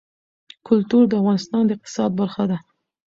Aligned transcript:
کلتور 0.67 1.03
د 1.07 1.13
افغانستان 1.21 1.63
د 1.65 1.69
اقتصاد 1.77 2.11
برخه 2.19 2.43
ده. 2.51 2.57